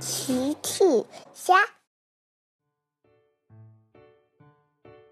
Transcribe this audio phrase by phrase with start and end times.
[0.00, 0.84] 奇趣
[1.32, 1.56] 虾，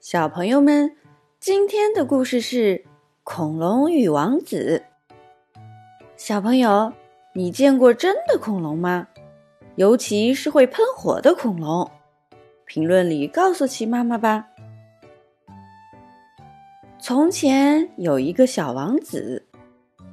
[0.00, 0.96] 小朋友们，
[1.38, 2.78] 今天的故事是
[3.22, 4.82] 《恐龙与王子》。
[6.16, 6.92] 小朋友，
[7.32, 9.06] 你见过真的恐龙吗？
[9.76, 11.88] 尤其是会喷火的恐龙。
[12.64, 14.48] 评论里告诉奇妈妈吧。
[16.98, 19.46] 从前有一个小王子，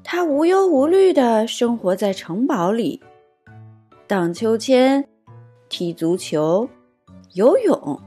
[0.03, 3.01] 他无忧无虑的生活在城堡里。
[4.09, 5.07] 荡秋千、
[5.69, 6.67] 踢足球、
[7.33, 8.01] 游泳。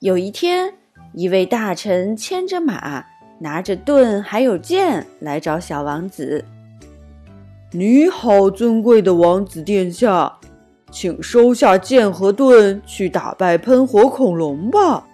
[0.00, 0.74] 有一天，
[1.14, 3.02] 一位大臣牵着马，
[3.38, 6.44] 拿着盾还有剑来找小王子。
[7.72, 10.38] 你好，尊贵的王子殿下，
[10.90, 15.06] 请收下剑和盾，去打败喷火恐龙吧。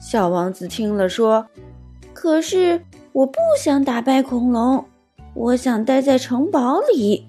[0.00, 1.46] 小王子听了说
[2.14, 2.82] ：“可是
[3.12, 4.86] 我不想打败恐龙，
[5.34, 7.26] 我想待在城堡里。”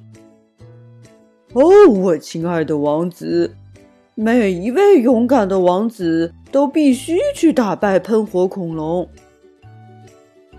[1.55, 3.55] 哦，我亲爱的王子，
[4.13, 9.07] 每一位勇敢的王子都必须去打败喷火恐龙。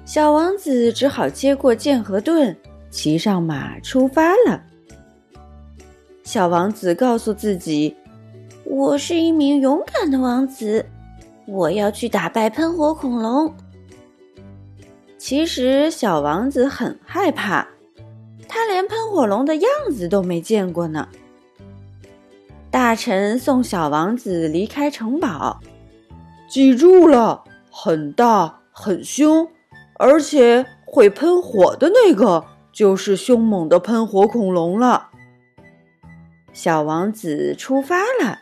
[0.07, 2.57] 小王子只好接过剑和盾，
[2.89, 4.63] 骑上马出发了。
[6.25, 7.95] 小王子告诉自己
[8.65, 10.87] ：“我是一名勇敢的王子，
[11.47, 13.53] 我要去打败喷火恐龙。”
[15.19, 17.69] 其实，小王子很害怕。
[18.49, 21.09] 他连喷火龙的样子都没见过呢。
[22.71, 25.61] 大臣送小王子离开城堡，
[26.49, 29.49] 记住了，很大很凶，
[29.95, 35.09] 而且会喷火的那个就是凶猛的喷火恐龙了。
[36.53, 38.41] 小王子出发了。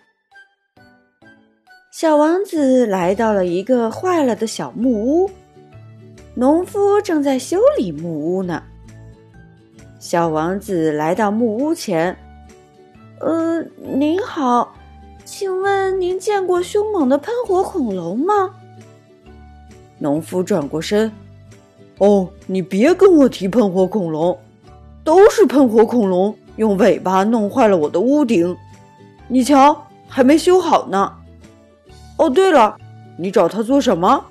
[1.93, 5.31] 小王子来到了一个坏了的小木屋，
[6.35, 8.65] 农夫正在修理木屋呢。
[10.05, 12.15] 小王子来到木屋前
[13.21, 14.75] ，“呃，您好，
[15.25, 18.55] 请问您见过凶猛的喷火恐龙吗？”
[19.99, 21.11] 农夫转过身
[21.97, 24.39] ，“哦，你别跟我提喷火恐龙，
[25.03, 28.55] 都是喷火恐龙用尾巴弄坏了我的屋顶，
[29.27, 31.11] 你瞧，还没修好呢。
[32.19, 32.77] 哦，对了，
[33.17, 34.23] 你找他做什么？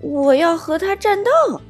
[0.00, 1.60] 我要和他战斗，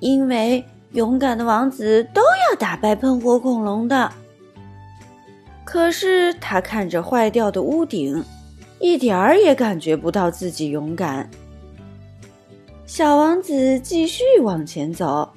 [0.00, 0.62] 因为。”
[0.92, 4.10] 勇敢的王子都要打败喷火恐龙的，
[5.64, 8.24] 可是他看着坏掉的屋顶，
[8.80, 11.28] 一点儿也感觉不到自己勇敢。
[12.86, 15.28] 小王子继续往前走，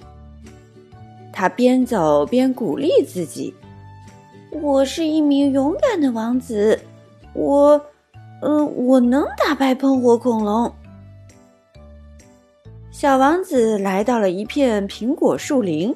[1.34, 3.54] 他边走边鼓励自己
[4.52, 6.80] ：“我是一名勇敢的王子，
[7.34, 7.82] 我，
[8.42, 10.74] 嗯，我能打败喷火恐龙。”
[12.92, 15.96] 小王子来到了一片苹果树林。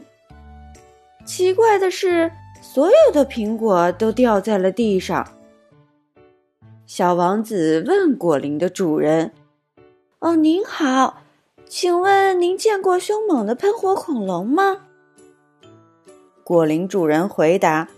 [1.26, 5.28] 奇怪的是，所有的苹果都掉在了地上。
[6.86, 9.34] 小王子问果林的主人
[10.20, 11.22] ：“哦，您好，
[11.68, 14.78] 请问您见过凶猛的喷火恐龙吗？”
[16.46, 17.90] 果林主人回答：“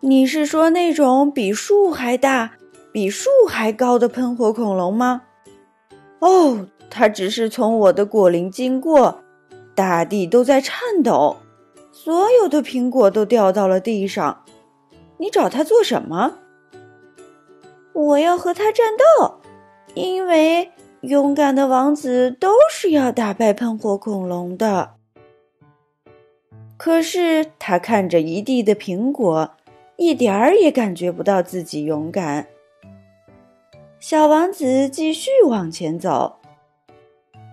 [0.00, 2.52] 你是说那种比树还大、
[2.92, 5.22] 比树还高的喷火恐龙吗？”
[6.20, 6.66] 哦。
[6.90, 9.22] 它只是从我的果林经过，
[9.74, 11.36] 大地都在颤抖，
[11.92, 14.44] 所有的苹果都掉到了地上。
[15.18, 16.38] 你找他做什么？
[17.92, 19.40] 我要和他战斗，
[19.94, 24.94] 因为勇敢的王子都是要打败喷火恐龙的。
[26.76, 29.50] 可是他看着一地的苹果，
[29.96, 32.46] 一点儿也感觉不到自己勇敢。
[33.98, 36.39] 小王子继续往前走。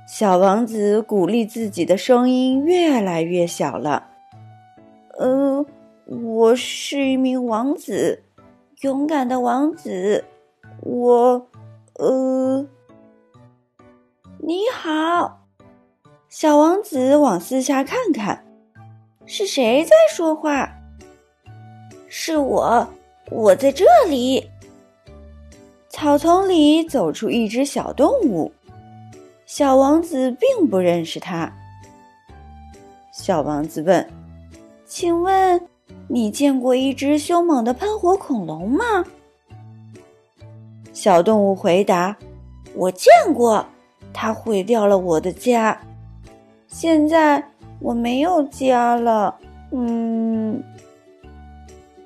[0.08, 4.08] 小王子鼓励自己的声音越来越小了。
[5.20, 5.66] 呃，
[6.06, 8.24] 我是一名王子，
[8.84, 10.24] 勇敢的王子。
[10.80, 11.46] 我，
[11.96, 12.66] 呃，
[14.40, 15.42] 你好，
[16.30, 18.46] 小王子往四下看看，
[19.26, 20.72] 是谁在说话？
[22.08, 22.88] 是我，
[23.30, 24.50] 我在这里。
[25.90, 28.50] 草丛里走出一只小动物。
[29.48, 31.52] 小王子并不认识他。
[33.14, 34.06] 小王子问
[34.86, 35.66] ：“请问，
[36.10, 39.06] 你见过一只凶猛的喷火恐龙吗？”
[40.92, 42.18] 小动物回答
[42.76, 43.66] ：“我见过，
[44.14, 45.80] 它毁掉了我的家。
[46.68, 47.42] 现在
[47.80, 49.34] 我没有家了。”
[49.72, 50.62] 嗯。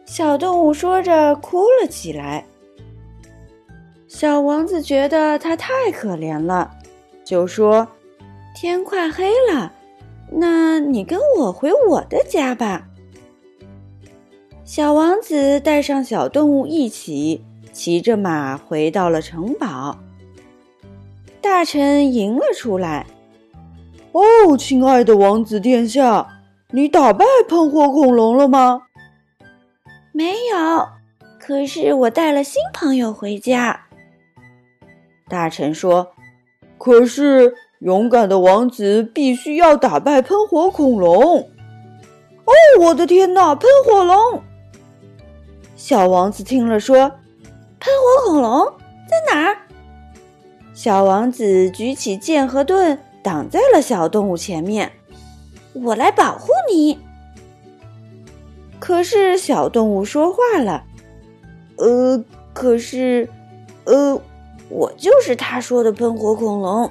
[0.05, 2.45] 小动物说着哭了起来。
[4.07, 6.77] 小王子觉得它太可怜了。
[7.31, 7.87] 就说
[8.53, 9.71] ：“天快黑了，
[10.33, 12.89] 那你跟我回我的家吧。”
[14.65, 17.41] 小王子带上小动物一起
[17.71, 19.97] 骑着马回到了城堡。
[21.39, 23.07] 大臣迎了出来。
[24.11, 26.27] “哦，亲爱的王子殿下，
[26.71, 28.81] 你打败喷火恐龙了吗
[30.11, 30.85] ？”“没有，
[31.39, 33.85] 可是我带了新朋友回家。”
[35.29, 36.11] 大臣说。
[36.81, 41.39] “可是。”勇敢的王子必须要打败喷火恐龙！
[42.45, 44.43] 哦，我的天哪，喷火龙！
[45.75, 47.09] 小王子听了说
[47.81, 48.71] ：“喷火恐龙
[49.09, 49.57] 在哪儿？”
[50.75, 54.91] 小王子举起剑和盾，挡在了小动物前面。
[55.73, 56.99] 我来保护你。
[58.77, 60.83] 可是小动物说话了
[61.81, 62.23] ：“呃，
[62.53, 63.27] 可是，
[63.85, 64.21] 呃，
[64.71, 66.89] 我就是他说的喷火恐龙。”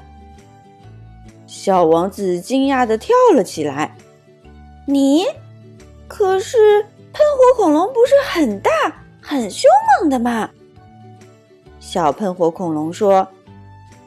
[1.49, 3.97] 小王子惊讶的跳了起来。
[4.87, 5.25] “你，
[6.07, 6.83] 可是
[7.13, 8.71] 喷火恐龙不是很大、
[9.21, 9.69] 很凶
[10.01, 10.49] 猛的吗？”
[11.81, 13.27] 小喷火恐龙说：“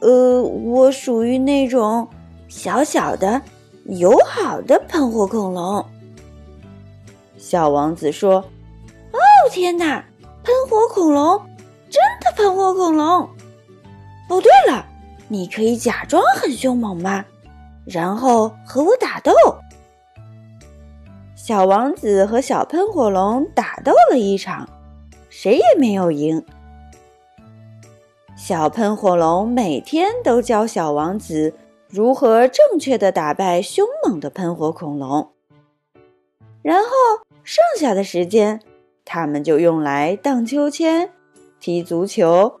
[0.00, 2.08] 呃，我属于那种
[2.48, 3.42] 小小的、
[3.84, 5.84] 友好的喷火恐龙。”
[7.36, 8.36] 小王子说
[9.12, 9.18] ：“哦，
[9.50, 10.02] 天哪！
[10.42, 11.38] 喷火恐龙，
[11.90, 13.28] 真的喷火恐龙！
[14.28, 14.86] 哦，对了，
[15.28, 17.24] 你可以假装很凶猛吗？”
[17.84, 19.32] 然后和我打斗。
[21.36, 24.66] 小王子和小喷火龙打斗了一场，
[25.28, 26.42] 谁也没有赢。
[28.34, 31.54] 小喷火龙每天都教小王子
[31.88, 35.30] 如何正确的打败凶猛的喷火恐龙，
[36.62, 36.88] 然后
[37.42, 38.60] 剩下的时间，
[39.04, 41.10] 他们就用来荡秋千、
[41.60, 42.60] 踢足球、